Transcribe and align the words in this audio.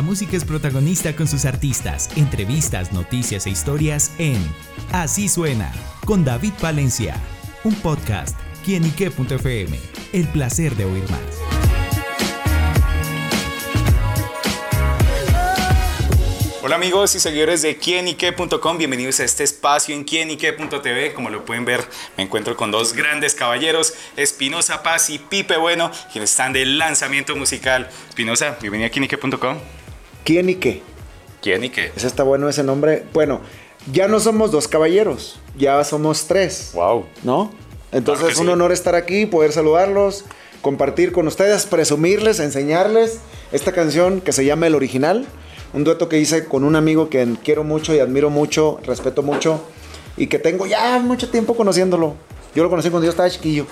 La 0.00 0.06
música 0.06 0.34
es 0.34 0.46
protagonista 0.46 1.14
con 1.14 1.28
sus 1.28 1.44
artistas, 1.44 2.08
entrevistas, 2.16 2.90
noticias 2.90 3.44
e 3.44 3.50
historias 3.50 4.12
en 4.16 4.42
Así 4.92 5.28
Suena, 5.28 5.74
con 6.06 6.24
David 6.24 6.54
Valencia, 6.58 7.16
un 7.64 7.74
podcast, 7.74 8.34
quienique.fm, 8.64 9.78
el 10.14 10.28
placer 10.28 10.74
de 10.74 10.86
oír 10.86 11.04
más. 11.10 11.20
Hola 16.62 16.76
amigos 16.76 17.14
y 17.14 17.20
seguidores 17.20 17.60
de 17.60 17.76
quienique.com, 17.76 18.78
bienvenidos 18.78 19.20
a 19.20 19.24
este 19.24 19.44
espacio 19.44 19.94
en 19.94 20.04
quienique.tv. 20.04 21.12
Como 21.12 21.28
lo 21.28 21.44
pueden 21.44 21.66
ver, 21.66 21.86
me 22.16 22.24
encuentro 22.24 22.56
con 22.56 22.70
dos 22.70 22.94
grandes 22.94 23.34
caballeros, 23.34 23.92
Espinosa 24.16 24.82
Paz 24.82 25.10
y 25.10 25.18
Pipe 25.18 25.58
Bueno, 25.58 25.90
quienes 26.10 26.30
están 26.30 26.54
del 26.54 26.78
lanzamiento 26.78 27.36
musical. 27.36 27.90
Espinosa, 28.08 28.56
bienvenido 28.62 28.86
a 28.86 28.90
quienique.com. 28.90 29.58
¿Quién 30.24 30.50
y 30.50 30.54
qué? 30.56 30.82
¿Quién 31.42 31.64
y 31.64 31.70
qué? 31.70 31.92
Ese 31.96 32.06
está 32.06 32.22
bueno 32.22 32.48
ese 32.48 32.62
nombre. 32.62 33.04
Bueno, 33.12 33.40
ya 33.92 34.08
no 34.08 34.20
somos 34.20 34.50
dos 34.50 34.68
caballeros, 34.68 35.38
ya 35.56 35.82
somos 35.84 36.26
tres. 36.26 36.70
Wow. 36.74 37.06
¿No? 37.22 37.50
Entonces 37.92 38.20
Claro 38.20 38.32
es 38.32 38.38
un 38.38 38.46
sí. 38.46 38.52
honor 38.52 38.72
estar 38.72 38.94
aquí, 38.94 39.26
poder 39.26 39.52
saludarlos, 39.52 40.24
compartir 40.62 41.12
con 41.12 41.26
ustedes, 41.26 41.66
presumirles, 41.66 42.40
enseñarles 42.40 43.18
esta 43.52 43.72
canción 43.72 44.20
que 44.20 44.32
se 44.32 44.44
llama 44.44 44.66
El 44.66 44.74
Original. 44.74 45.26
Un 45.72 45.84
dueto 45.84 46.08
que 46.08 46.18
hice 46.18 46.44
con 46.44 46.64
un 46.64 46.76
amigo 46.76 47.08
que 47.08 47.26
quiero 47.42 47.64
mucho 47.64 47.94
y 47.94 48.00
admiro 48.00 48.28
mucho, 48.28 48.80
respeto 48.84 49.22
mucho 49.22 49.62
y 50.16 50.26
que 50.26 50.38
tengo 50.38 50.66
ya 50.66 50.98
mucho 50.98 51.30
tiempo 51.30 51.56
conociéndolo. 51.56 52.14
Yo 52.54 52.62
lo 52.62 52.70
conocí 52.70 52.90
cuando 52.90 53.06
yo 53.06 53.10
estaba 53.10 53.30
chiquillo. 53.30 53.66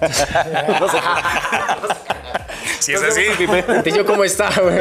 Si 2.80 2.92
es 2.92 3.02
así, 3.02 3.22
yo 3.94 4.04
cómo 4.04 4.24
está, 4.24 4.50
güey. 4.60 4.78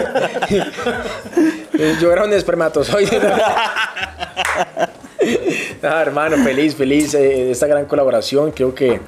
Yo 2.01 2.12
era 2.12 2.23
un 2.23 2.34
espermatozoide. 2.34 3.20
Ah, 5.84 6.01
hermano, 6.01 6.38
feliz, 6.43 6.76
feliz 6.76 7.13
eh, 7.13 7.20
de 7.20 7.51
esta 7.51 7.68
gran 7.68 7.85
colaboración. 7.85 8.51
Creo 8.51 8.73
que 8.73 8.99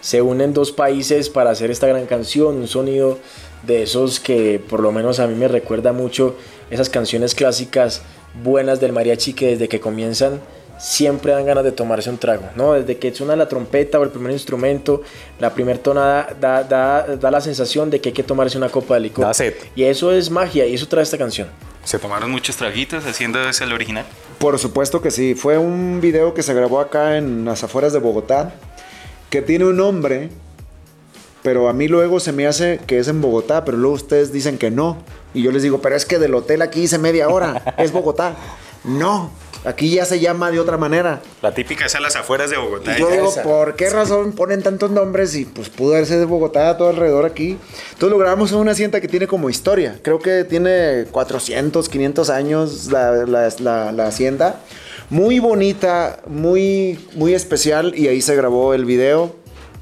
se 0.00 0.22
unen 0.22 0.54
dos 0.54 0.72
países 0.72 1.28
para 1.28 1.50
hacer 1.50 1.70
esta 1.70 1.86
gran 1.86 2.06
canción, 2.06 2.56
un 2.56 2.68
sonido 2.68 3.18
de 3.64 3.82
esos 3.82 4.20
que 4.20 4.60
por 4.60 4.80
lo 4.80 4.92
menos 4.92 5.20
a 5.20 5.26
mí 5.26 5.34
me 5.34 5.48
recuerda 5.48 5.92
mucho 5.92 6.36
esas 6.70 6.88
canciones 6.88 7.34
clásicas 7.34 8.02
buenas 8.42 8.80
del 8.80 8.92
mariachi 8.92 9.32
que 9.32 9.48
desde 9.48 9.68
que 9.68 9.80
comienzan 9.80 10.40
siempre 10.78 11.32
dan 11.32 11.44
ganas 11.44 11.64
de 11.64 11.72
tomarse 11.72 12.08
un 12.08 12.18
trago, 12.18 12.48
¿no? 12.54 12.74
Desde 12.74 12.96
que 12.98 13.14
suena 13.14 13.36
la 13.36 13.48
trompeta 13.48 13.98
o 13.98 14.04
el 14.04 14.10
primer 14.10 14.32
instrumento, 14.32 15.02
la 15.38 15.52
primer 15.52 15.78
tonada 15.78 16.34
da, 16.40 16.62
da, 16.62 17.16
da 17.16 17.30
la 17.30 17.40
sensación 17.40 17.90
de 17.90 18.00
que 18.00 18.10
hay 18.10 18.12
que 18.12 18.22
tomarse 18.22 18.56
una 18.56 18.68
copa 18.68 18.94
de 18.94 19.00
licor. 19.00 19.24
Da 19.24 19.34
sed. 19.34 19.54
Y 19.74 19.84
eso 19.84 20.12
es 20.12 20.30
magia 20.30 20.66
y 20.66 20.74
eso 20.74 20.86
trae 20.86 21.02
esta 21.02 21.18
canción. 21.18 21.48
¿Se 21.84 21.98
tomaron 21.98 22.30
muchos 22.30 22.56
traguitos 22.56 23.06
haciendo 23.06 23.40
ese 23.48 23.64
el 23.64 23.72
original? 23.72 24.04
Por 24.38 24.58
supuesto 24.58 25.00
que 25.00 25.10
sí. 25.10 25.34
Fue 25.34 25.58
un 25.58 26.00
video 26.00 26.34
que 26.34 26.42
se 26.42 26.54
grabó 26.54 26.80
acá 26.80 27.16
en 27.16 27.44
las 27.44 27.64
afueras 27.64 27.92
de 27.92 27.98
Bogotá, 27.98 28.54
que 29.30 29.42
tiene 29.42 29.64
un 29.64 29.76
nombre, 29.76 30.28
pero 31.42 31.68
a 31.68 31.72
mí 31.72 31.88
luego 31.88 32.20
se 32.20 32.32
me 32.32 32.46
hace 32.46 32.78
que 32.86 32.98
es 32.98 33.08
en 33.08 33.20
Bogotá, 33.20 33.64
pero 33.64 33.78
luego 33.78 33.96
ustedes 33.96 34.32
dicen 34.32 34.58
que 34.58 34.70
no. 34.70 34.98
Y 35.34 35.42
yo 35.42 35.50
les 35.50 35.62
digo, 35.62 35.80
pero 35.80 35.96
es 35.96 36.04
que 36.04 36.18
del 36.18 36.34
hotel 36.34 36.62
aquí 36.62 36.82
hice 36.82 36.98
media 36.98 37.28
hora, 37.28 37.74
es 37.78 37.90
Bogotá. 37.92 38.34
No, 38.84 39.32
aquí 39.64 39.90
ya 39.90 40.04
se 40.04 40.20
llama 40.20 40.50
de 40.50 40.60
otra 40.60 40.76
manera. 40.76 41.20
La 41.42 41.52
típica 41.54 41.86
es 41.86 41.94
a 41.94 42.00
las 42.00 42.16
afueras 42.16 42.50
de 42.50 42.56
Bogotá. 42.56 42.96
Y 42.96 43.00
yo 43.00 43.10
digo, 43.10 43.28
Esa. 43.28 43.42
¿por 43.42 43.74
qué 43.76 43.90
razón 43.90 44.32
ponen 44.32 44.62
tantos 44.62 44.90
nombres? 44.90 45.34
Y 45.34 45.44
pues 45.44 45.68
pudo 45.68 45.94
haberse 45.94 46.18
de 46.18 46.24
Bogotá 46.24 46.76
todo 46.76 46.88
alrededor 46.90 47.24
aquí. 47.26 47.56
Entonces 47.92 48.10
lo 48.10 48.18
grabamos 48.18 48.52
en 48.52 48.58
una 48.58 48.72
hacienda 48.72 49.00
que 49.00 49.08
tiene 49.08 49.26
como 49.26 49.50
historia. 49.50 49.98
Creo 50.02 50.18
que 50.18 50.44
tiene 50.44 51.06
400, 51.10 51.88
500 51.88 52.30
años 52.30 52.86
la, 52.92 53.12
la- 53.26 53.48
la- 53.60 53.92
la 53.92 54.06
hacienda. 54.06 54.60
Muy 55.10 55.38
bonita, 55.38 56.20
muy, 56.26 56.98
muy 57.14 57.34
especial. 57.34 57.94
Y 57.96 58.08
ahí 58.08 58.20
se 58.22 58.36
grabó 58.36 58.74
el 58.74 58.84
video. 58.84 59.34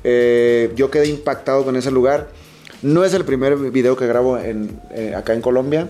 Eh, 0.04 0.72
yo 0.76 0.90
quedé 0.90 1.06
impactado 1.08 1.64
con 1.64 1.76
ese 1.76 1.90
lugar. 1.90 2.28
No 2.82 3.04
es 3.04 3.14
el 3.14 3.24
primer 3.24 3.56
video 3.56 3.96
que 3.96 4.06
grabo 4.06 4.38
en, 4.38 4.80
eh, 4.92 5.14
acá 5.16 5.32
en 5.34 5.40
Colombia. 5.40 5.88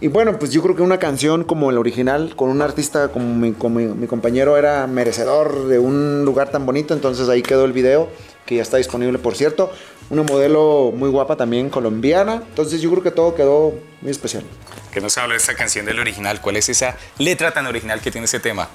Y 0.00 0.08
bueno, 0.08 0.38
pues 0.38 0.50
yo 0.52 0.62
creo 0.62 0.76
que 0.76 0.82
una 0.82 0.98
canción 0.98 1.44
como 1.44 1.70
el 1.70 1.78
original, 1.78 2.34
con 2.36 2.50
un 2.50 2.60
artista 2.60 3.08
como 3.08 3.34
mi, 3.34 3.52
como 3.52 3.78
mi- 3.80 3.86
mi 3.86 4.06
compañero, 4.06 4.56
era 4.58 4.86
merecedor 4.86 5.68
de 5.68 5.78
un 5.78 6.24
lugar 6.24 6.50
tan 6.50 6.66
bonito. 6.66 6.92
Entonces 6.92 7.28
ahí 7.30 7.42
quedó 7.42 7.64
el 7.64 7.72
video, 7.72 8.08
que 8.44 8.56
ya 8.56 8.62
está 8.62 8.76
disponible, 8.76 9.18
por 9.18 9.34
cierto. 9.36 9.70
Una 10.10 10.22
modelo 10.22 10.92
muy 10.94 11.08
guapa 11.08 11.36
también, 11.36 11.70
colombiana. 11.70 12.42
Entonces 12.46 12.82
yo 12.82 12.90
creo 12.90 13.02
que 13.02 13.10
todo 13.10 13.34
quedó 13.34 13.72
muy 14.02 14.10
especial. 14.10 14.44
¿Qué 14.92 15.00
nos 15.00 15.16
habla 15.16 15.32
de 15.32 15.38
esta 15.38 15.54
canción 15.54 15.86
del 15.86 15.98
original? 15.98 16.42
¿Cuál 16.42 16.56
es 16.56 16.68
esa 16.68 16.96
letra 17.18 17.52
tan 17.52 17.66
original 17.66 18.00
que 18.02 18.10
tiene 18.10 18.26
ese 18.26 18.38
tema? 18.38 18.68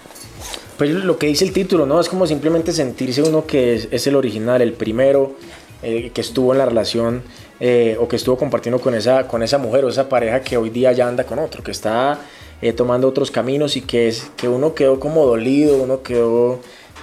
Pues 0.78 0.90
lo 0.90 1.20
que 1.20 1.28
dice 1.28 1.46
el 1.46 1.54
título, 1.54 1.86
¿no? 1.86 2.02
Es 2.02 2.10
como 2.10 2.26
simplemente 2.26 2.72
sentirse 2.74 3.22
uno 3.22 3.46
que 3.46 3.76
es, 3.76 3.88
es 3.92 4.08
el 4.08 4.16
original, 4.16 4.62
el 4.64 4.74
primero 4.74 5.36
eh, 5.84 6.10
que 6.14 6.22
estuvo 6.22 6.52
en 6.52 6.58
la 6.58 6.66
relación 6.66 7.22
eh, 7.64 7.96
o 8.00 8.08
que 8.08 8.16
estuvo 8.16 8.38
compartiendo 8.38 8.82
con 8.82 8.96
esa, 8.96 9.28
con 9.28 9.44
esa 9.44 9.60
mujer 9.60 9.86
o 9.86 9.90
esa 9.90 10.10
pareja 10.10 10.42
que 10.42 10.58
hoy 10.58 10.72
día 10.72 10.92
ya 10.94 11.08
anda 11.08 11.26
con 11.26 11.38
otro, 11.38 11.64
que 11.64 11.70
está 11.70 12.20
eh, 12.60 12.74
tomando 12.74 13.08
otros 13.08 13.30
caminos 13.30 13.78
y 13.78 13.82
que, 13.82 14.08
es, 14.08 14.32
que 14.36 14.48
uno 14.48 14.74
quedó 14.74 15.00
como 15.00 15.28
dolido, 15.28 15.78
uno 15.78 16.02
quedó 16.02 16.60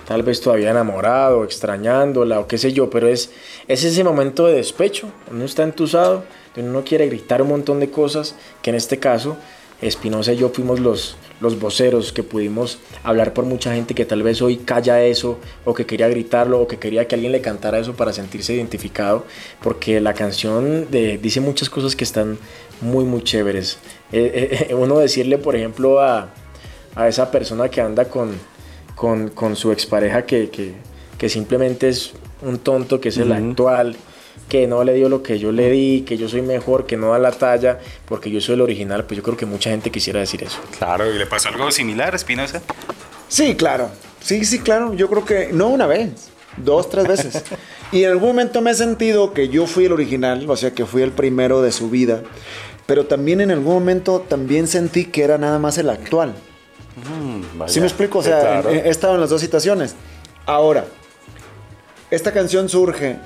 tal 0.09 0.25
vez 0.25 0.41
todavía 0.41 0.71
enamorado, 0.71 1.45
extrañándola 1.45 2.41
o 2.41 2.49
qué 2.49 2.59
sé 2.59 2.73
yo, 2.73 2.91
pero 2.91 3.07
es, 3.07 3.31
es 3.69 3.85
ese 3.85 4.03
momento 4.03 4.47
de 4.47 4.55
despecho, 4.55 5.13
uno 5.31 5.45
está 5.45 5.63
entusado, 5.63 6.25
uno 6.57 6.83
quiere 6.85 7.07
gritar 7.07 7.41
un 7.41 7.51
montón 7.51 7.79
de 7.79 7.91
cosas, 7.93 8.35
que 8.61 8.71
en 8.71 8.77
este 8.77 8.99
caso 8.99 9.37
Espinosa 9.81 10.33
y 10.33 10.39
yo 10.39 10.49
fuimos 10.49 10.81
los, 10.81 11.17
los 11.41 11.61
voceros 11.61 12.13
que 12.13 12.23
pudimos 12.25 12.79
hablar 13.05 13.33
por 13.33 13.45
mucha 13.45 13.75
gente 13.75 13.95
que 13.95 14.05
tal 14.05 14.23
vez 14.25 14.43
hoy 14.43 14.57
calla 14.57 15.03
eso 15.05 15.39
o 15.65 15.73
que 15.73 15.87
quería 15.87 16.09
gritarlo 16.09 16.61
o 16.61 16.67
que 16.67 16.79
quería 16.79 17.07
que 17.07 17.15
alguien 17.15 17.31
le 17.33 17.41
cantara 17.41 17.79
eso 17.79 17.95
para 17.95 18.13
sentirse 18.13 18.55
identificado 18.55 19.25
porque 19.63 20.01
la 20.01 20.15
canción 20.15 20.91
de- 20.91 21.19
dice 21.19 21.41
muchas 21.41 21.71
cosas 21.71 21.95
que 21.95 22.03
están 22.05 22.39
muy 22.81 23.05
muy 23.05 23.23
chéveres. 23.23 23.79
Eh, 24.13 24.67
eh, 24.71 24.75
uno 24.75 24.99
decirle 24.99 25.39
por 25.39 25.55
ejemplo 25.55 26.01
a, 26.01 26.29
a 26.97 27.07
esa 27.09 27.31
persona 27.31 27.69
que 27.69 27.81
anda 27.81 28.07
con, 28.07 28.33
con, 28.97 29.29
con 29.29 29.55
su 29.55 29.71
expareja 29.71 30.27
que, 30.27 30.51
que, 30.51 30.73
que 31.19 31.29
simplemente 31.29 31.89
es 31.89 32.13
un 32.43 32.59
tonto, 32.59 33.01
que 33.01 33.11
es 33.11 33.19
el 33.19 33.31
actual, 33.33 33.97
que 34.49 34.67
no 34.67 34.85
le 34.85 34.95
dio 34.95 35.09
lo 35.09 35.23
que 35.23 35.39
yo 35.39 35.53
le 35.53 35.71
di, 35.71 36.03
que 36.03 36.17
yo 36.17 36.29
soy 36.29 36.43
mejor, 36.43 36.87
que 36.87 36.97
no 36.97 37.13
da 37.13 37.19
la 37.19 37.33
talla, 37.33 37.79
porque 38.07 38.31
yo 38.31 38.41
soy 38.41 38.55
el 38.55 38.63
original, 38.63 39.05
pues 39.05 39.17
yo 39.17 39.23
creo 39.23 39.37
que 39.37 39.47
mucha 39.47 39.71
gente 39.71 39.91
quisiera 39.91 40.21
decir 40.21 40.43
eso. 40.43 40.59
Claro, 40.79 41.13
¿y 41.13 41.19
le 41.19 41.27
pasó 41.27 41.49
algo 41.49 41.71
similar 41.71 42.13
a 42.13 42.17
Espinosa? 42.17 42.63
Sí, 43.29 43.55
claro. 43.57 43.91
Sí, 44.21 44.45
sí, 44.45 44.61
claro. 44.61 44.95
Yo 44.95 45.09
creo 45.09 45.25
que 45.25 45.51
no 45.53 45.69
una 45.69 45.87
vez, 45.87 46.31
dos, 46.57 46.89
tres 46.89 47.07
veces. 47.07 47.45
y 47.93 48.05
en 48.05 48.11
algún 48.11 48.29
momento 48.29 48.61
me 48.61 48.71
he 48.71 48.75
sentido 48.75 49.33
que 49.33 49.49
yo 49.49 49.67
fui 49.67 49.85
el 49.85 49.93
original, 49.93 50.49
o 50.49 50.57
sea, 50.57 50.73
que 50.73 50.87
fui 50.87 51.03
el 51.03 51.13
primero 51.13 51.63
de 51.63 51.73
su 51.73 51.91
vida. 51.91 52.23
Pero 52.87 53.07
también 53.07 53.43
en 53.43 53.51
algún 53.51 53.75
momento 53.75 54.25
también 54.27 54.67
sentí 54.67 55.05
que 55.05 55.23
era 55.23 55.37
nada 55.37 55.59
más 55.59 55.77
el 55.77 55.91
actual. 55.91 56.35
¿Sí 57.67 57.81
me 57.81 57.87
explico? 57.87 58.19
O 58.19 58.23
sea, 58.23 58.41
claro. 58.41 58.71
he, 58.71 58.79
he 58.79 58.89
estado 58.89 59.15
en 59.15 59.21
las 59.21 59.31
dos 59.31 59.41
situaciones. 59.41 59.95
Ahora, 60.47 60.87
esta 62.11 62.33
canción 62.33 62.69
surge 62.71 63.19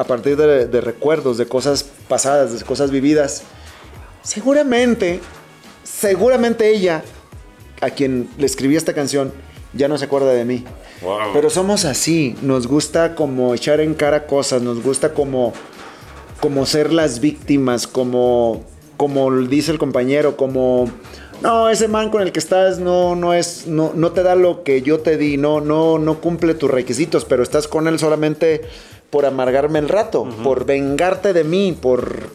a 0.00 0.04
partir 0.04 0.34
de, 0.38 0.66
de 0.66 0.80
recuerdos, 0.80 1.36
de 1.36 1.44
cosas 1.44 1.84
pasadas, 2.08 2.58
de 2.58 2.64
cosas 2.64 2.90
vividas. 2.90 3.42
Seguramente, 4.22 5.20
seguramente 5.84 6.70
ella, 6.70 7.04
a 7.82 7.90
quien 7.90 8.30
le 8.38 8.46
escribí 8.46 8.76
esta 8.76 8.94
canción, 8.94 9.30
ya 9.74 9.88
no 9.88 9.98
se 9.98 10.06
acuerda 10.06 10.32
de 10.32 10.46
mí. 10.46 10.64
Wow. 11.02 11.34
Pero 11.34 11.50
somos 11.50 11.84
así, 11.84 12.34
nos 12.40 12.66
gusta 12.66 13.14
como 13.14 13.54
echar 13.54 13.80
en 13.80 13.92
cara 13.92 14.26
cosas, 14.26 14.62
nos 14.62 14.82
gusta 14.82 15.12
como, 15.12 15.52
como 16.40 16.64
ser 16.64 16.94
las 16.94 17.20
víctimas, 17.20 17.86
como, 17.86 18.64
como 18.96 19.30
dice 19.42 19.70
el 19.70 19.78
compañero, 19.78 20.34
como 20.38 20.88
no, 21.42 21.68
ese 21.68 21.88
man 21.88 22.08
con 22.08 22.22
el 22.22 22.32
que 22.32 22.38
estás 22.38 22.78
no, 22.78 23.16
no 23.16 23.34
es, 23.34 23.66
no, 23.66 23.92
no 23.94 24.12
te 24.12 24.22
da 24.22 24.34
lo 24.34 24.62
que 24.62 24.80
yo 24.80 25.00
te 25.00 25.18
di, 25.18 25.36
no, 25.36 25.60
no, 25.60 25.98
no 25.98 26.20
cumple 26.20 26.54
tus 26.54 26.70
requisitos, 26.70 27.26
pero 27.26 27.42
estás 27.42 27.68
con 27.68 27.86
él 27.86 27.98
solamente 27.98 28.62
por 29.10 29.26
amargarme 29.26 29.80
el 29.80 29.88
rato, 29.88 30.24
por 30.44 30.64
vengarte 30.64 31.32
de 31.32 31.44
mí, 31.44 31.76
por, 31.80 32.30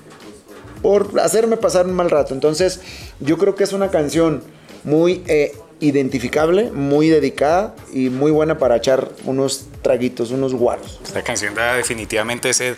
por 0.82 1.20
hacerme 1.20 1.58
pasar 1.58 1.86
un 1.86 1.94
mal 1.94 2.10
rato. 2.10 2.34
Entonces, 2.34 2.82
yo 3.20 3.38
creo 3.38 3.56
que 3.56 3.64
es 3.64 3.72
una 3.74 3.90
canción 3.90 4.44
muy 4.84 5.24
eh, 5.28 5.54
identificable, 5.80 6.72
muy 6.72 7.10
dedicada 7.10 7.76
y 7.94 8.10
muy 8.10 8.32
buena 8.32 8.58
para 8.58 8.76
echar 8.76 9.10
unos 9.26 9.68
traguitos, 9.82 10.32
unos 10.32 10.54
guaros. 10.54 11.00
Esta 11.04 11.24
canción 11.24 11.56
da 11.56 11.76
definitivamente 11.76 12.50
ese... 12.50 12.76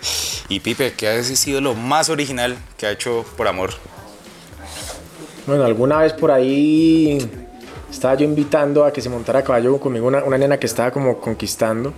Y 0.47 0.59
Pipe, 0.59 0.93
¿qué 0.95 1.07
ha 1.07 1.23
sido 1.23 1.59
lo 1.59 1.73
más 1.73 2.09
original 2.09 2.55
que 2.77 2.85
ha 2.85 2.91
hecho 2.91 3.25
por 3.35 3.47
amor? 3.47 3.71
Bueno, 5.47 5.63
alguna 5.63 5.99
vez 5.99 6.13
por 6.13 6.31
ahí 6.31 7.17
estaba 7.89 8.15
yo 8.15 8.25
invitando 8.25 8.85
a 8.85 8.93
que 8.93 9.01
se 9.01 9.09
montara 9.09 9.39
a 9.39 9.43
caballo 9.43 9.79
conmigo 9.79 10.07
una, 10.07 10.23
una 10.23 10.37
nena 10.37 10.59
que 10.59 10.67
estaba 10.67 10.91
como 10.91 11.19
conquistando 11.19 11.93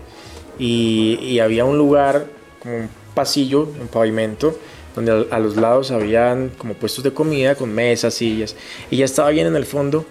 y, 0.59 1.17
y 1.21 1.39
había 1.39 1.65
un 1.65 1.77
lugar, 1.77 2.27
como 2.61 2.75
un 2.75 2.89
pasillo, 3.15 3.61
un 3.79 3.87
pavimento, 3.87 4.55
donde 4.95 5.11
a, 5.31 5.35
a 5.35 5.39
los 5.39 5.55
lados 5.55 5.89
habían 5.91 6.49
como 6.57 6.75
puestos 6.75 7.03
de 7.03 7.11
comida 7.13 7.55
con 7.55 7.73
mesas, 7.73 8.13
sillas, 8.13 8.55
y 8.91 8.97
ya 8.97 9.05
estaba 9.05 9.29
bien 9.29 9.47
en 9.47 9.55
el 9.55 9.65
fondo 9.65 10.05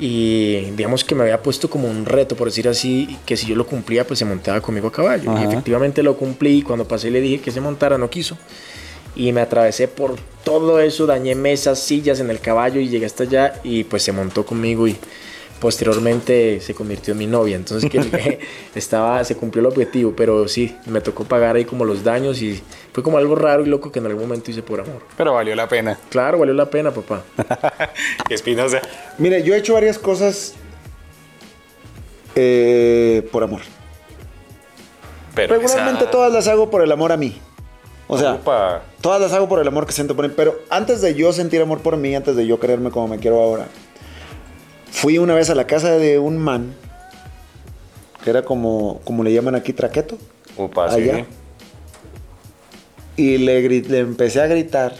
y 0.00 0.70
digamos 0.76 1.04
que 1.04 1.14
me 1.14 1.24
había 1.24 1.42
puesto 1.42 1.68
como 1.68 1.86
un 1.86 2.06
reto, 2.06 2.34
por 2.34 2.48
decir 2.48 2.66
así, 2.68 3.18
que 3.26 3.36
si 3.36 3.46
yo 3.46 3.54
lo 3.54 3.66
cumplía, 3.66 4.06
pues 4.06 4.18
se 4.18 4.24
montaba 4.24 4.58
conmigo 4.62 4.88
a 4.88 4.92
caballo. 4.92 5.38
Y 5.38 5.44
efectivamente 5.44 6.02
lo 6.02 6.16
cumplí 6.16 6.58
y 6.58 6.62
cuando 6.62 6.88
pasé 6.88 7.10
le 7.10 7.20
dije 7.20 7.42
que 7.42 7.50
se 7.50 7.60
montara, 7.60 7.98
no 7.98 8.08
quiso. 8.08 8.38
Y 9.14 9.32
me 9.32 9.42
atravesé 9.42 9.88
por 9.88 10.16
todo 10.42 10.80
eso, 10.80 11.04
dañé 11.04 11.34
mesas, 11.34 11.80
sillas 11.80 12.18
en 12.20 12.30
el 12.30 12.40
caballo 12.40 12.80
y 12.80 12.88
llegué 12.88 13.04
hasta 13.04 13.24
allá 13.24 13.60
y 13.62 13.84
pues 13.84 14.02
se 14.02 14.12
montó 14.12 14.46
conmigo 14.46 14.88
y 14.88 14.96
posteriormente 15.60 16.60
se 16.60 16.74
convirtió 16.74 17.12
en 17.12 17.18
mi 17.18 17.26
novia. 17.26 17.56
Entonces 17.56 17.90
que 17.90 18.40
estaba, 18.74 19.22
se 19.24 19.36
cumplió 19.36 19.60
el 19.60 19.66
objetivo, 19.66 20.14
pero 20.16 20.48
sí, 20.48 20.76
me 20.86 21.00
tocó 21.00 21.24
pagar 21.24 21.56
ahí 21.56 21.64
como 21.64 21.84
los 21.84 22.02
daños 22.02 22.40
y 22.42 22.62
fue 22.92 23.02
como 23.02 23.18
algo 23.18 23.34
raro 23.36 23.64
y 23.64 23.68
loco 23.68 23.92
que 23.92 23.98
en 24.00 24.06
algún 24.06 24.24
momento 24.24 24.50
hice 24.50 24.62
por 24.62 24.80
amor. 24.80 25.02
Pero 25.16 25.34
valió 25.34 25.54
la 25.54 25.68
pena. 25.68 25.98
Claro, 26.08 26.38
valió 26.38 26.54
la 26.54 26.68
pena, 26.70 26.90
papá. 26.90 27.22
Espinosa. 28.28 28.80
Mire, 29.18 29.42
yo 29.42 29.54
he 29.54 29.58
hecho 29.58 29.74
varias 29.74 29.98
cosas 29.98 30.54
eh, 32.34 33.28
por 33.30 33.42
amor. 33.42 33.60
Pero 35.34 35.54
Regularmente 35.54 36.02
esa- 36.04 36.10
todas 36.10 36.32
las 36.32 36.48
hago 36.48 36.70
por 36.70 36.82
el 36.82 36.90
amor 36.90 37.12
a 37.12 37.16
mí. 37.16 37.38
O 38.12 38.18
sea, 38.18 38.40
todas 39.00 39.20
las 39.20 39.32
hago 39.32 39.48
por 39.48 39.60
el 39.60 39.68
amor 39.68 39.86
que 39.86 39.92
siento 39.92 40.16
por 40.16 40.26
mí. 40.26 40.34
Pero 40.36 40.58
antes 40.68 41.00
de 41.00 41.14
yo 41.14 41.32
sentir 41.32 41.62
amor 41.62 41.78
por 41.78 41.96
mí, 41.96 42.14
antes 42.16 42.34
de 42.34 42.44
yo 42.44 42.58
quererme 42.58 42.90
como 42.90 43.06
me 43.06 43.18
quiero 43.18 43.40
ahora, 43.40 43.68
fui 44.90 45.18
una 45.18 45.34
vez 45.34 45.50
a 45.50 45.54
la 45.54 45.66
casa 45.66 45.96
de 45.98 46.18
un 46.18 46.38
man, 46.38 46.74
que 48.24 48.30
era 48.30 48.42
como, 48.42 49.00
como 49.04 49.22
le 49.24 49.32
llaman 49.32 49.54
aquí, 49.54 49.72
traqueto. 49.72 50.18
Sí. 50.90 51.02
allá. 51.02 51.26
Y 53.16 53.38
le, 53.38 53.62
le 53.82 53.98
empecé 53.98 54.40
a 54.40 54.46
gritar 54.46 54.94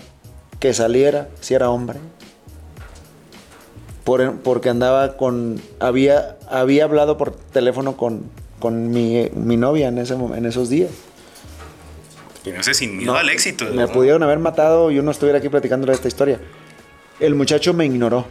que 0.58 0.72
saliera, 0.74 1.28
si 1.40 1.54
era 1.54 1.70
hombre. 1.70 1.98
Por- 4.04 4.38
porque 4.40 4.68
andaba 4.70 5.16
con. 5.16 5.60
Había, 5.78 6.36
había 6.48 6.84
hablado 6.84 7.16
por 7.16 7.34
teléfono 7.34 7.96
con, 7.96 8.22
con 8.58 8.90
mi, 8.90 9.28
mi 9.34 9.56
novia 9.56 9.88
en, 9.88 9.98
ese, 9.98 10.14
en 10.14 10.46
esos 10.46 10.68
días. 10.68 10.90
Espinosa 12.36 12.72
sin 12.72 12.96
miedo 12.96 13.14
al 13.16 13.28
éxito. 13.28 13.66
Me 13.66 13.82
¿no? 13.82 13.88
pudieron 13.88 14.22
haber 14.22 14.38
matado 14.38 14.90
y 14.90 14.94
yo 14.96 15.02
no 15.02 15.10
estuviera 15.10 15.38
aquí 15.38 15.48
platicando 15.50 15.90
esta 15.92 16.08
historia. 16.08 16.40
El 17.20 17.34
muchacho 17.34 17.74
me 17.74 17.84
ignoró. 17.84 18.24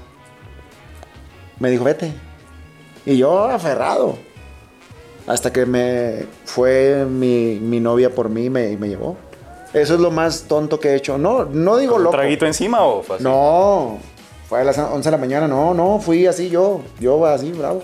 Me 1.60 1.70
dijo, 1.70 1.84
vete. 1.84 2.14
Y 3.06 3.18
yo 3.18 3.44
aferrado. 3.46 4.18
Hasta 5.28 5.52
que 5.54 5.66
me 5.66 6.26
fue 6.46 7.06
mi, 7.06 7.60
mi 7.62 7.80
novia 7.80 8.10
por 8.14 8.30
mí 8.30 8.46
y 8.46 8.50
me, 8.50 8.76
me 8.78 8.88
llevó. 8.90 9.18
Eso 9.74 9.94
es 9.94 10.00
lo 10.00 10.10
más 10.10 10.44
tonto 10.48 10.80
que 10.80 10.90
he 10.90 10.96
hecho. 10.96 11.18
No, 11.18 11.46
no 11.46 11.78
digo 11.78 11.96
¿Un 11.96 12.04
loco. 12.06 12.16
traguito 12.16 12.46
encima 12.48 12.82
o 12.84 13.04
fue 13.04 13.18
así? 13.18 13.24
No, 13.24 14.00
fue 14.48 14.62
a 14.62 14.64
las 14.64 14.78
11 14.80 15.08
de 15.08 15.12
la 15.12 15.18
mañana. 15.18 15.48
No, 15.48 15.74
no, 15.76 16.00
fui 16.00 16.26
así 16.26 16.50
yo. 16.50 16.82
Yo 17.00 17.24
así, 17.26 17.52
bravo. 17.52 17.84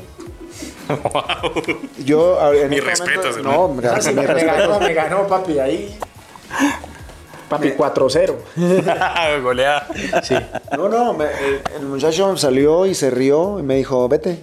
Yo, 2.05 2.39
a- 2.39 2.55
en 2.55 2.69
Mis 2.69 2.79
este 2.79 2.89
respetos, 2.91 3.43
momento-. 3.43 3.51
No, 3.51 3.67
me 4.33 4.43
ganó, 4.45 4.79
me 4.79 4.93
ganó, 4.93 5.27
papi, 5.27 5.59
ahí. 5.59 5.97
Papi, 7.49 7.69
4-0. 7.77 8.33
Goleada. 9.43 9.87
Sí. 10.23 10.35
No, 10.75 10.89
no, 10.89 11.13
me- 11.13 11.25
el, 11.25 11.61
el 11.79 11.85
muchacho 11.85 12.35
salió 12.37 12.85
y 12.85 12.95
se 12.95 13.09
rió 13.11 13.59
y 13.59 13.63
me 13.63 13.75
dijo, 13.75 14.07
vete. 14.09 14.39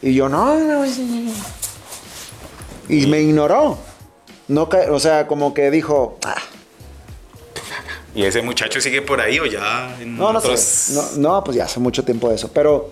Y 0.00 0.14
yo, 0.14 0.28
no, 0.28 0.58
no, 0.58 0.86
sí". 0.86 1.32
Y 2.88 3.06
me 3.06 3.20
ignoró. 3.20 3.78
No, 4.48 4.68
o 4.90 4.98
sea, 5.00 5.26
como 5.26 5.54
que 5.54 5.70
dijo, 5.70 6.18
"Ah, 6.24 6.36
¿Y 8.14 8.24
ese 8.24 8.42
muchacho 8.42 8.80
sigue 8.80 9.02
por 9.02 9.20
ahí 9.20 9.38
o 9.40 9.46
ya 9.46 9.96
en 10.00 10.16
no, 10.16 10.32
no 10.32 10.38
otros- 10.38 10.60
sé. 10.60 10.94
No, 10.94 11.02
no, 11.34 11.44
pues 11.44 11.56
ya 11.56 11.64
hace 11.64 11.80
mucho 11.80 12.04
tiempo 12.04 12.28
de 12.28 12.36
eso. 12.36 12.50
Pero, 12.54 12.90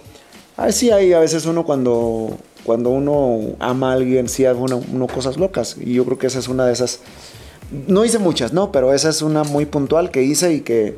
ay, 0.57 0.73
sí, 0.73 0.91
hay 0.91 1.13
a 1.13 1.21
veces 1.21 1.45
uno 1.47 1.65
cuando, 1.65 2.37
cuando 2.65 2.91
uno 2.91 3.55
ama 3.61 3.91
a 3.91 3.95
alguien, 3.95 4.29
sí 4.29 4.45
hace 4.47 4.59
uno, 4.59 4.83
uno 4.93 5.07
cosas 5.07 5.37
locas. 5.37 5.77
Y 5.81 5.95
yo 5.95 6.05
creo 6.05 6.19
que 6.19 6.27
esa 6.27 6.39
es 6.41 6.49
una 6.49 6.67
de 6.67 6.73
esas. 6.73 7.01
No 7.71 8.05
hice 8.05 8.19
muchas, 8.19 8.53
no, 8.53 8.73
pero 8.73 8.93
esa 8.93 9.09
es 9.09 9.23
una 9.23 9.45
muy 9.45 9.67
puntual 9.67 10.11
que 10.11 10.23
hice 10.23 10.53
y 10.53 10.61
que, 10.61 10.97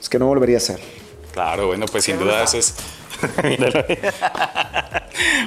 es 0.00 0.08
que 0.08 0.18
no 0.18 0.26
volvería 0.26 0.56
a 0.56 0.58
hacer. 0.58 0.80
Claro, 1.32 1.68
bueno, 1.68 1.86
pues 1.86 2.04
sin 2.04 2.18
duda 2.18 2.42
eso 2.42 2.58
es. 2.58 2.74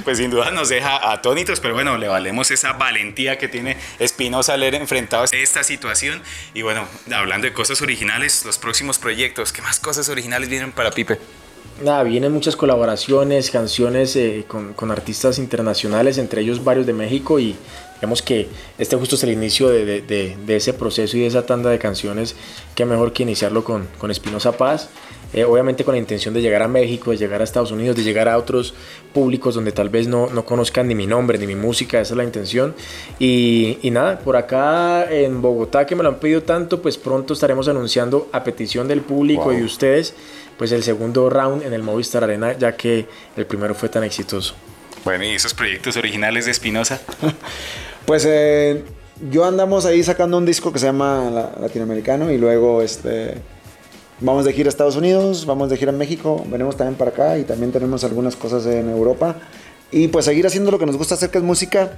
Pues 0.04 0.20
sin 0.20 0.32
duda 0.32 0.52
nos 0.52 0.70
deja 0.70 1.12
atónitos, 1.12 1.60
pero 1.60 1.74
bueno, 1.74 1.98
le 1.98 2.08
valemos 2.08 2.50
esa 2.52 2.74
valentía 2.74 3.38
que 3.38 3.50
tiene 3.50 3.76
Espinosa 4.00 4.54
al 4.54 4.62
haber 4.62 4.76
enfrentado 4.76 5.26
esta 5.30 5.64
situación. 5.64 6.22
Y 6.54 6.62
bueno, 6.62 6.88
hablando 7.14 7.46
de 7.46 7.54
cosas 7.54 7.82
originales, 7.82 8.46
los 8.46 8.58
próximos 8.58 8.98
proyectos, 9.00 9.52
¿qué 9.52 9.62
más 9.62 9.82
cosas 9.82 10.08
originales 10.08 10.48
vienen 10.48 10.72
para 10.72 10.92
Pipe? 10.92 11.20
Nada, 11.84 12.02
vienen 12.04 12.32
muchas 12.32 12.56
colaboraciones, 12.56 13.52
canciones 13.52 14.16
eh, 14.16 14.46
con, 14.48 14.74
con 14.74 14.90
artistas 14.90 15.38
internacionales, 15.38 16.18
entre 16.18 16.42
ellos 16.42 16.64
varios 16.64 16.88
de 16.88 16.94
México 16.94 17.40
y 17.40 17.56
digamos 17.96 18.24
que 18.24 18.48
este 18.80 18.96
justo 18.96 19.16
es 19.16 19.24
el 19.24 19.32
inicio 19.32 19.70
de, 19.70 20.02
de- 20.02 20.56
ese 20.56 20.74
proceso 20.74 21.18
y 21.18 21.22
de 21.22 21.28
esa 21.28 21.46
tanda 21.46 21.70
de 21.70 21.78
canciones, 21.78 22.36
que 22.74 22.84
mejor 22.86 23.14
que 23.14 23.22
iniciarlo 23.24 23.64
con, 23.64 23.88
con 24.00 24.10
Espinosa 24.10 24.54
Paz, 24.54 24.90
eh, 25.34 25.44
obviamente 25.44 25.84
con 25.84 25.94
la 25.94 26.00
intención 26.00 26.34
de 26.34 26.42
llegar 26.42 26.64
a 26.64 26.68
México, 26.68 27.12
de 27.12 27.18
llegar 27.18 27.42
a 27.42 27.44
Estados 27.44 27.72
Unidos, 27.72 27.96
de 27.96 28.04
llegar 28.04 28.28
a 28.30 28.38
otros 28.38 28.74
públicos 29.14 29.56
donde 29.56 29.72
tal 29.72 29.90
vez 29.90 30.08
no, 30.08 30.28
no 30.30 30.46
conozcan 30.46 30.88
ni 30.88 30.96
mi 30.96 31.06
nombre 31.08 31.38
ni 31.38 31.48
mi 31.48 31.56
música, 31.56 32.00
esa 32.00 32.14
es 32.14 32.18
la 32.18 32.24
intención. 32.24 32.74
Y, 33.20 33.78
y 33.82 33.92
nada, 33.92 34.20
por 34.20 34.36
acá 34.38 35.12
en 35.12 35.42
Bogotá 35.42 35.86
que 35.86 35.96
me 35.96 36.04
lo 36.04 36.10
han 36.10 36.20
pedido 36.20 36.44
tanto, 36.44 36.82
pues 36.82 36.98
pronto 36.98 37.34
estaremos 37.34 37.68
anunciando 37.68 38.30
a 38.32 38.44
petición 38.44 38.88
del 38.88 39.02
público 39.02 39.52
y 39.52 39.58
de 39.58 39.64
ustedes 39.64 40.14
pues 40.58 40.72
el 40.72 40.82
segundo 40.82 41.30
round 41.30 41.62
en 41.64 41.74
el 41.74 41.84
Movistar 41.84 42.24
Arena, 42.24 42.58
ya 42.58 42.76
que 42.76 43.06
el 43.36 43.46
primero 43.46 43.76
fue 43.76 43.90
tan 43.90 44.04
exitoso. 44.04 44.56
Bueno, 45.06 45.24
y 45.24 45.30
esos 45.30 45.54
proyectos 45.54 45.96
originales 45.98 46.46
de 46.46 46.52
Espinosa. 46.52 47.00
Pues 48.06 48.26
eh, 48.26 48.84
yo 49.32 49.44
andamos 49.44 49.86
ahí 49.86 50.02
sacando 50.02 50.38
un 50.38 50.46
disco 50.46 50.72
que 50.72 50.80
se 50.80 50.86
llama 50.86 51.30
La- 51.30 51.52
Latinoamericano 51.62 52.32
y 52.32 52.38
luego 52.38 52.82
este 52.82 53.34
vamos 54.20 54.46
de 54.46 54.54
gira 54.54 54.68
a 54.68 54.70
Estados 54.70 54.96
Unidos, 54.96 55.46
vamos 55.46 55.70
de 55.70 55.78
gira 55.78 55.92
a 55.92 55.96
México, 55.96 56.44
venimos 56.50 56.76
también 56.76 56.98
para 56.98 57.12
acá 57.12 57.38
y 57.38 57.44
también 57.44 57.72
tenemos 57.72 58.04
algunas 58.04 58.36
cosas 58.36 58.66
en 58.66 58.90
Europa 58.90 59.36
y 59.92 60.08
pues 60.08 60.26
seguir 60.26 60.46
haciendo 60.48 60.72
lo 60.72 60.80
que 60.80 60.86
nos 60.86 60.98
gusta 60.98 61.16
hacer 61.16 61.30
que 61.30 61.38
es 61.38 61.44
música 61.44 61.98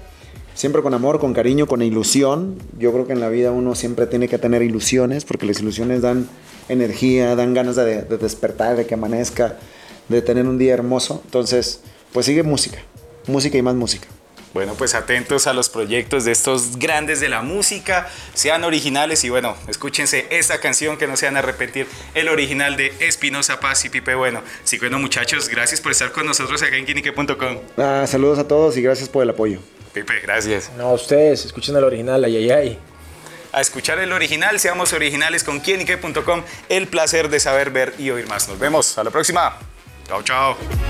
siempre 0.53 0.81
con 0.81 0.93
amor, 0.93 1.19
con 1.19 1.33
cariño, 1.33 1.67
con 1.67 1.81
ilusión. 1.81 2.57
Yo 2.77 2.91
creo 2.91 3.07
que 3.07 3.13
en 3.13 3.21
la 3.21 3.29
vida 3.29 3.51
uno 3.51 3.75
siempre 3.75 4.07
tiene 4.07 4.27
que 4.27 4.37
tener 4.37 4.61
ilusiones 4.61 5.23
porque 5.23 5.45
las 5.45 5.61
ilusiones 5.61 6.01
dan 6.01 6.27
energía, 6.67 7.35
dan 7.35 7.53
ganas 7.53 7.77
de, 7.77 8.01
de 8.01 8.17
despertar, 8.17 8.75
de 8.75 8.85
que 8.85 8.95
amanezca, 8.95 9.57
de 10.09 10.21
tener 10.21 10.45
un 10.45 10.57
día 10.57 10.73
hermoso. 10.73 11.21
Entonces, 11.23 11.79
pues 12.11 12.25
sigue 12.25 12.43
música, 12.43 12.79
música 13.27 13.57
y 13.57 13.61
más 13.61 13.75
música. 13.75 14.07
Bueno, 14.53 14.73
pues 14.73 14.95
atentos 14.95 15.45
a 15.45 15.53
los 15.53 15.69
proyectos 15.69 16.25
de 16.25 16.31
estos 16.31 16.77
grandes 16.77 17.19
de 17.19 17.29
la 17.29 17.41
música, 17.41 18.09
sean 18.33 18.63
originales 18.63 19.23
y 19.23 19.29
bueno, 19.29 19.55
escúchense 19.67 20.25
esta 20.31 20.59
canción 20.59 20.97
que 20.97 21.07
no 21.07 21.17
se 21.17 21.27
van 21.27 21.35
a 21.35 21.39
arrepentir, 21.39 21.87
el 22.15 22.29
original 22.29 22.75
de 22.75 22.93
Espinosa 22.99 23.59
Paz 23.59 23.85
y 23.85 23.89
Pipe 23.89 24.15
Bueno. 24.15 24.41
Así 24.63 24.77
que 24.77 24.85
bueno 24.85 24.99
muchachos, 24.99 25.49
gracias 25.49 25.81
por 25.81 25.91
estar 25.91 26.11
con 26.11 26.25
nosotros 26.25 26.63
acá 26.63 26.75
en 26.77 26.85
quinique.com. 26.85 27.59
Ah, 27.77 28.05
saludos 28.07 28.39
a 28.39 28.47
todos 28.47 28.75
y 28.77 28.81
gracias 28.81 29.07
por 29.07 29.23
el 29.23 29.29
apoyo. 29.29 29.59
Pipe, 29.93 30.19
gracias. 30.21 30.71
No, 30.77 30.93
ustedes, 30.93 31.45
escuchen 31.45 31.75
el 31.75 31.83
original, 31.83 32.23
ay, 32.23 32.37
ay, 32.37 32.51
ay. 32.51 32.79
A 33.51 33.61
escuchar 33.61 33.99
el 33.99 34.11
original, 34.13 34.59
seamos 34.59 34.93
originales 34.93 35.43
con 35.43 35.59
quinique.com, 35.61 36.43
el 36.69 36.87
placer 36.87 37.29
de 37.29 37.39
saber, 37.39 37.71
ver 37.71 37.93
y 37.97 38.11
oír 38.11 38.27
más. 38.27 38.47
Nos 38.47 38.59
vemos, 38.59 38.97
a 38.97 39.03
la 39.03 39.09
próxima. 39.09 39.57
Chao, 40.07 40.21
chao. 40.23 40.88